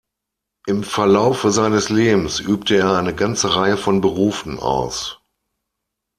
Im 0.65 0.81
Verlaufe 0.83 1.51
seines 1.51 1.89
Lebens 1.89 2.39
übte 2.39 2.75
er 2.75 2.93
eine 2.97 3.13
ganze 3.13 3.55
Reihe 3.55 3.77
von 3.77 4.01
Berufen 4.01 4.57
aus. 4.59 5.19